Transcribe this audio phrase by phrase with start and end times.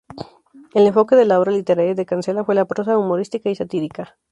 [0.73, 4.17] El enfoque de la obra literaria de Cancela fue la prosa humorística y satírica.